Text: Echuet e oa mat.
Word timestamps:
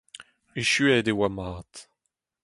Echuet 0.59 1.07
e 1.11 1.13
oa 1.15 1.29
mat. 1.35 1.73